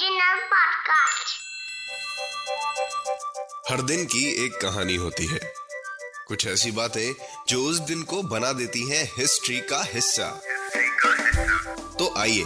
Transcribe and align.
Podcast. 0.00 1.32
हर 3.70 3.82
दिन 3.82 4.04
की 4.04 4.46
एक 4.46 4.52
कहानी 4.52 4.96
होती 4.96 5.26
है। 5.26 5.40
कुछ 6.28 6.46
ऐसी 6.46 6.70
बातें 6.70 7.14
जो 7.48 7.64
उस 7.64 7.78
दिन 7.78 8.02
को 8.02 8.22
बना 8.22 8.52
देती 8.52 8.90
हैं 8.90 9.12
हिस्ट्री 9.18 9.60
का 9.60 9.84
हिस्सा। 9.84 10.42
तो 11.98 12.14
आइए 12.18 12.44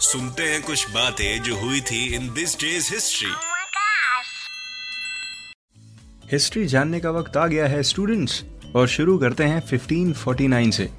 सुनते 0.00 0.42
हैं 0.42 0.62
कुछ 0.62 0.90
बातें 0.90 1.42
जो 1.42 1.56
हुई 1.56 1.80
थी 1.80 2.14
in 2.14 2.34
this 2.34 2.58
day's 2.58 2.94
history! 2.94 3.32
History 6.32 6.66
जानने 6.66 7.00
का 7.00 7.10
वक्त 7.10 7.36
आ 7.36 7.46
गया 7.46 7.66
है 7.66 7.82
स्टूडेंट्स 7.82 8.42
और 8.76 8.88
शुरू 8.88 9.18
करते 9.18 9.44
हैं 9.44 9.66
1549 9.66 10.70
से। 10.72 10.90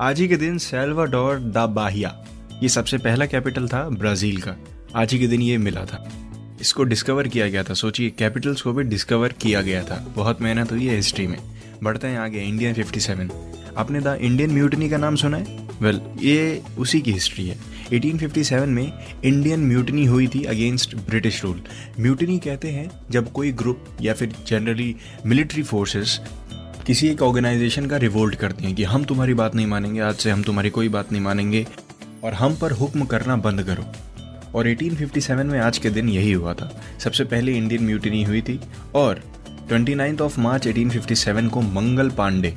आज 0.00 0.20
ही 0.20 0.28
के 0.28 0.36
दिन 0.36 0.58
सेल्वाडोर 0.58 1.36
दा 1.36 1.66
बाहिया। 1.66 2.22
ये 2.62 2.68
सबसे 2.68 2.98
पहला 2.98 3.26
कैपिटल 3.26 3.68
था 3.68 3.88
ब्राज़ील 3.88 4.40
का। 4.40 4.56
आज 4.94 5.12
ही 5.12 5.18
के 5.18 5.26
दिन 5.26 5.42
ये 5.42 5.58
मिला 5.58 5.84
था। 5.84 6.12
इसको 6.60 6.84
डिस्कवर 6.84 7.28
किया 7.28 7.48
गया 7.48 7.62
था। 7.62 7.74
सोचिए 7.74 8.10
कैपिटल्स 8.10 8.60
को 8.60 8.72
भी 8.72 8.84
डिस्कवर 8.84 9.28
किया 9.28 9.62
गया 9.62 9.82
था। 9.82 10.12
बहुत 10.16 10.42
मेहनत 10.42 10.72
हुई 10.72 10.86
है 10.86 10.96
हिस्ट्री 10.96 11.26
में। 11.26 11.38
बढ़ते 11.82 12.06
हैं 12.06 12.18
आगे 12.18 12.38
इंडियन 12.38 12.74
57 12.74 13.30
आपने 13.76 14.00
द 14.00 14.18
इंडियन 14.20 14.50
म्यूटनी 14.50 14.88
का 14.88 14.96
नाम 14.96 15.16
सुना 15.16 15.36
है? 15.36 15.68
वेल 15.82 15.96
well, 15.96 16.22
ये 16.22 16.62
उसी 16.78 17.00
की 17.00 17.12
हिस्ट्री 17.12 17.48
है। 17.48 17.58
1857 17.92 18.68
में 18.68 18.92
इंडियन 19.24 19.60
म्यूटनी 19.60 20.04
हुई 20.04 20.26
थी 20.26 20.44
अगेंस्ट 20.44 20.96
ब्रिटिश 20.96 21.44
रूल 21.44 21.62
म्यूटनी 22.00 22.38
कहते 22.38 22.68
हैं 22.68 22.90
जब 23.10 23.32
कोई 23.32 23.52
ग्रुप 23.52 23.84
या 24.00 24.14
फिर 24.14 24.34
जनरली 24.46 24.96
मिलिट्री 25.26 25.62
फोर्सेस 25.62 26.20
किसी 26.86 27.08
एक 27.08 27.22
ऑर्गेनाइजेशन 27.22 27.86
का 27.86 27.96
रिवोल्ट 27.96 28.34
करती 28.34 28.64
हैं 28.64 28.74
कि 28.74 28.84
हम 28.84 29.04
तुम्हारी 29.04 29.34
बात 29.34 29.54
नहीं 29.54 29.66
मानेंगे 29.66 30.00
आज 30.00 30.14
से 30.14 30.30
हम 30.30 30.42
तुम्हारी 30.42 30.70
कोई 30.70 30.88
बात 30.88 31.12
नहीं 31.12 31.22
मानेंगे। 31.22 31.66
और 32.26 32.34
हम 32.34 32.56
पर 32.56 32.72
हुक्म 32.72 33.04
करना 33.04 33.36
बंद 33.36 33.62
करो। 33.62 33.84
और 34.54 34.66
1857 34.66 35.46
में 35.46 35.58
आज 35.60 35.78
के 35.78 35.90
दिन 35.90 36.08
यही 36.08 36.32
हुआ 36.32 36.54
था। 36.54 36.82
सबसे 37.00 37.24
पहले 37.24 37.52
इंडियन 37.52 37.84
म्यूटिनी 37.84 38.22
हुई 38.24 38.40
थी 38.42 38.60
और 38.94 39.22
29th 39.72 40.20
ऑफ़ 40.20 40.40
मार्च 40.40 40.66
1857 40.66 41.48
को 41.48 41.60
मंगल 41.60 42.10
पांडे, 42.10 42.54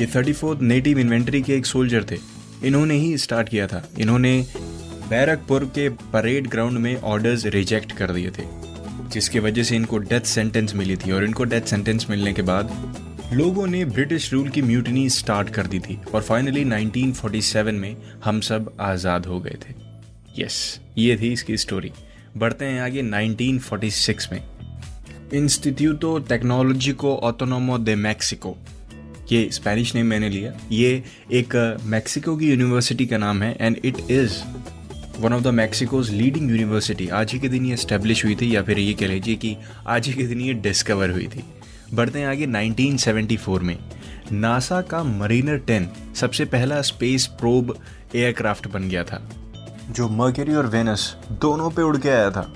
ये 0.00 0.06
थर्टी 0.06 0.32
फोर्थ 0.32 0.60
नेटिव 0.60 0.98
इन्वेंट्री 0.98 1.42
के 1.42 1.54
एक 1.54 1.66
सोल्जर 1.66 2.04
थे। 2.10 2.18
इन्होंने 2.64 2.94
ही 2.94 3.16
स्टार्ट 3.18 3.48
किया 3.48 3.66
था। 3.66 3.88
इन्होंने 3.98 4.46
बैरकपुर 5.10 5.64
के 5.64 5.88
परेड 5.88 6.46
ग्राउंड 6.46 6.78
में 6.78 7.00
ऑर्डर्स 7.02 7.46
रिजेक्ट 7.46 7.92
कर 7.92 8.10
दिए 8.10 8.30
थे, 8.30 8.44
जिसकी 9.12 9.38
वजह 9.38 9.62
से 9.62 9.76
इनको 9.76 9.98
डेथ 9.98 10.20
सेंटेंस 10.20 10.74
मिली 10.74 10.96
थी। 10.96 11.12
और 11.12 11.24
इनको 11.24 11.44
डेथ 11.44 11.60
सेंटेंस 11.60 12.06
मिलने 12.10 12.32
के 12.32 12.42
बाद 12.42 12.70
लोगों 13.32 13.66
ने 13.66 13.84
ब्रिटिश 13.84 14.32
रूल 14.32 14.48
की 14.48 14.62
म्यूटनी 14.62 15.08
स्टार्ट 15.10 15.48
कर 15.50 15.66
दी 15.66 15.78
थी 15.78 15.98
और 16.14 16.22
फाइनली 16.22 16.64
1947 16.64 17.72
में 17.72 17.96
हम 18.24 18.40
सब 18.40 18.70
आज़ाद 18.80 19.26
हो 19.26 19.38
गए 19.40 19.56
थे। 19.62 19.74
यस 20.38 20.58
ये 20.98 21.16
थी 21.16 21.32
इसकी 21.32 21.56
स्टोरी 21.56 21.90
बढ़ते 22.36 22.64
हैं 22.64 22.80
आगे 22.80 23.02
1946 23.02 24.30
में। 24.32 24.40
Instituto 25.34 26.18
Tecnologico 26.28 27.16
Autonomo 27.18 27.78
de 27.78 27.94
Mexico 27.96 28.56
ये 29.32 29.48
स्पेनिश 29.52 29.94
नेम 29.94 30.06
मैंने 30.06 30.28
लिया। 30.28 30.52
ये 30.72 31.02
एक 31.32 31.56
मैक्सिको 31.86 32.36
की 32.36 32.50
यूनिवर्सिटी 32.50 33.06
का 33.06 33.18
नाम 33.18 33.42
है 33.42 33.56
and 33.60 33.80
it 33.84 34.00
is 34.10 34.40
one 35.20 35.32
of 35.32 35.42
the 35.42 35.54
Mexico's 35.54 36.10
leading 36.12 36.50
university 36.50 37.08
आज 37.08 37.32
ही 37.32 37.38
के 37.38 37.48
दिन 37.48 37.66
ये 37.66 37.76
स्टेब्लिश 37.76 38.24
हुई 38.24 38.36
थी 38.36 38.54
या 38.56 38.62
फिर 38.62 38.78
ये 38.78 38.94
कह 38.94 39.08
लीजिए 39.08 39.36
कि 39.36 39.56
आज 39.86 40.06
ही 40.06 40.12
के 40.12 40.26
दिन 40.26 40.40
ये 40.40 40.54
डिस्कवर 40.62 41.10
हुई 41.10 41.26
थी। 41.26 41.44
बढ़ते 41.94 42.18
हैं 42.18 42.26
आगे 42.26 42.46
1974 42.46 43.60
में। 43.60 43.78
नासा 44.32 44.80
का 44.82 45.02
मरीनर 45.04 45.58
10 45.66 45.88
सबसे 46.16 46.44
पहला 46.44 46.80
स्पेस 46.82 47.26
प्रोब 47.40 47.76
एयरक्राफ्ट 48.14 48.68
बन 48.68 48.88
गया 48.88 49.04
था, 49.04 49.20
जो 49.90 50.08
मर्क्यूरी 50.08 50.54
और 50.54 50.66
वेनस 50.66 51.14
दोनों 51.32 51.70
पे 51.70 51.82
उड़ 51.82 51.96
के 51.96 52.08
आया 52.08 52.30
था। 52.30 52.50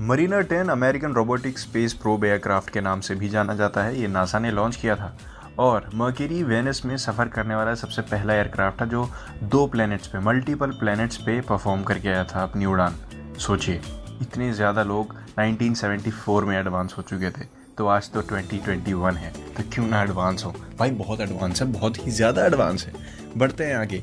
Mariner 0.00 0.44
10 0.44 0.70
American 0.70 1.12
robotic 1.12 1.58
space 1.58 1.92
probe 1.94 2.24
aircraft 2.24 2.70
के 2.70 2.80
नाम 2.80 3.00
से 3.00 3.14
भी 3.14 3.28
जाना 3.28 3.54
जाता 3.54 3.82
है, 3.84 4.00
ये 4.00 4.08
नासा 4.08 4.38
ने 4.38 4.50
लॉन्च 4.50 4.76
किया 4.76 4.96
था। 4.96 5.16
और 5.58 5.88
मर्क्यूरी 5.94 6.42
वेनस 6.42 6.82
में 6.84 6.96
सफ़र 6.96 7.28
करने 7.28 7.54
वाला 7.54 7.74
सबसे 7.74 8.02
पहला 8.02 8.34
एयरक्राफ्ट 8.34 8.80
था, 8.80 8.84
जो 8.84 9.08
दो 9.42 9.66
प्लैनेट्स 9.66 10.06
पे 10.06 10.18
मल्टीपल 10.20 10.70
प्लैनेट्स 10.70 11.16
पे 11.16 11.40
परफॉर्म 11.40 11.82
करके 11.82 12.08
आया 12.08 12.24
था 12.24 12.42
अपनी 12.42 12.66
उड़ान। 12.66 12.94
सोचिए, 13.38 13.80
इतने 14.22 14.52
ज़्यादा 14.52 14.82
लोग 14.84 15.14
1974 15.38 16.44
में 16.44 16.56
एडवांस 16.58 16.94
हो 16.98 17.02
चुके 17.02 17.30
थे। 17.30 17.46
तो 17.78 17.86
आज 17.86 18.10
तो 18.10 18.20
2021 18.22 19.16
है 19.16 19.30
तो 19.54 19.62
क्यों 19.72 19.86
ना 19.86 20.02
एडवांस 20.02 20.44
हो? 20.44 20.54
भाई 20.78 20.90
बहुत 20.92 21.20
एडवांस 21.20 21.62
है 21.62 21.66
बहुत 21.72 21.96
ही 21.98 22.10
ज़्यादा 22.10 22.44
एडवांस 22.46 22.86
है। 22.86 22.92
बढ़ते 23.36 23.64
हैं 23.64 23.74
आगे। 23.76 24.02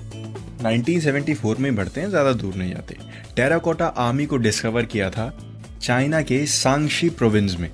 1974 0.63 1.59
में 1.59 1.75
बढ़ते 1.75 2.01
हैं 2.01 2.09
ज़्यादा 2.09 2.33
दूर 2.33 2.55
नहीं 2.55 2.73
जाते। 2.73 2.97
टेराकोटा 3.35 3.87
आर्मी 3.99 4.25
को 4.25 4.37
डिस्कवर 4.37 4.85
किया 4.85 5.09
था 5.09 5.31
चाइना 5.81 6.21
के 6.21 6.45
सांगशी 6.47 7.09
प्रोविंस 7.11 7.55
में। 7.59 7.69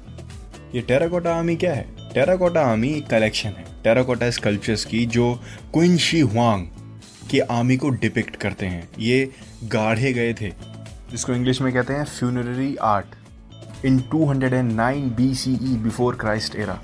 ये 0.75 0.81
टेराकोटा 0.81 1.35
आर्मी 1.35 1.55
क्या 1.55 1.73
है? 1.73 1.87
टेराकोटा 2.13 2.65
आर्मी 2.67 2.93
एक 2.93 3.07
कलेक्शन 3.09 3.49
है। 3.49 3.65
टेराकोटा 3.83 4.29
स्कल्पचर्स 4.31 4.85
की 4.85 5.05
जो 5.07 5.33
क्विंशी 5.73 6.19
हुआंग 6.21 6.67
के 7.31 7.39
आर्मी 7.51 7.77
को 7.77 7.89
डिपिक्ट 7.91 8.35
करते 8.35 8.65
हैं। 8.65 8.89
ये 8.99 9.29
गाढ़े 9.65 10.13
गए 10.13 10.33
थे। 10.33 10.53
जिसको 11.11 11.33
इंग्लिश 11.33 11.61
में 11.61 11.73
कहते 11.73 11.93
हैं 11.93 12.05
funerary 12.07 12.75
art 12.75 13.15
in 13.83 13.99
209 14.09 15.09
BCE 15.17 15.83
before 15.83 16.13
Christ 16.13 16.55
era, 16.55 16.79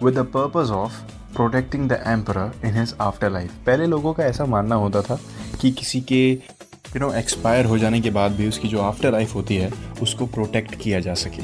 with 0.00 0.14
the 0.14 0.24
purpose 0.24 0.70
of 0.70 0.92
protecting 1.34 1.88
the 1.88 1.98
emperor 2.08 2.50
in 2.62 2.74
his 2.74 2.94
afterlife. 3.00 3.52
पहले 3.66 3.86
लोगों 3.86 4.12
का 4.14 4.24
ऐसा 4.24 4.46
मानना 4.46 4.74
होता 4.74 5.02
था 5.02 5.18
कि 5.60 5.70
किसी 5.70 6.00
के 6.00 6.22
यू 6.32 7.00
नो 7.00 7.12
एक्सपायर 7.14 7.66
हो 7.66 7.78
जाने 7.78 8.00
के 8.00 8.10
बाद 8.10 8.32
भी 8.32 8.48
उसकी 8.48 8.68
जो 8.68 8.80
आफ्टर 8.80 9.12
लाइफ 9.12 9.34
होती 9.34 9.56
है, 9.56 9.72
उसको 10.02 10.26
प्रोटेक्ट 10.26 10.74
किया 10.74 11.00
जा 11.00 11.14
सके 11.14 11.42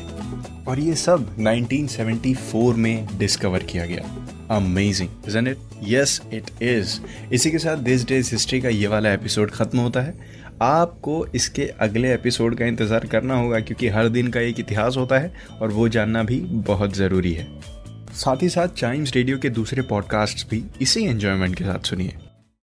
और 0.70 0.80
ये 0.80 0.94
सब 0.94 1.36
1974 1.36 2.74
में 2.74 3.18
डिस्कवर 3.18 3.62
किया 3.62 3.86
गया 3.86 4.04
amazing 4.50 5.08
it 5.28 5.70
yes 5.84 6.20
it 6.32 6.50
is 6.62 6.98
इसी 7.34 7.50
के 7.50 7.58
साथ 7.58 7.76
दिस 7.82 8.06
डेज़ 8.06 8.30
हिस्ट्री 8.32 8.60
का 8.60 8.68
ये 8.68 8.86
वाला 8.86 9.12
एपिसोड 9.12 9.50
खत्म 9.50 9.78
होता 9.78 10.00
है। 10.00 10.14
आपको 10.62 11.24
इसके 11.34 11.66
अगले 11.80 12.12
एपिसोड 12.14 12.56
का 12.58 12.66
इंतज़ार 12.66 13.06
करना 13.06 13.34
होगा, 13.34 13.60
क्योंकि 13.60 13.88
हर 13.88 14.08
दिन 14.08 14.28
का 14.28 14.40
एक 14.40 14.60
इतिहास 14.60 14.96
होता 14.96 15.18
है 15.18 15.32
और 15.60 15.70
वो 15.70 15.88
जानना 15.88 16.22
भी 16.22 16.40
बहुत 16.40 16.96
ज़रूरी 16.96 17.32
है। 17.32 17.46
साथ 18.14 18.42
ही 18.42 18.48
साथ 18.48 18.68
चाइम्स 18.68 19.14
रेडियो 19.14 19.38
के 19.38 19.50
दूसरे 19.50 19.82
पॉडकास्ट 19.82 20.48
भी 20.50 20.64
इसी 20.82 21.04
एंजॉयमेंट 21.04 21.54
के 21.54 21.64
साथ 21.64 21.86
सुनिए। 21.86 22.27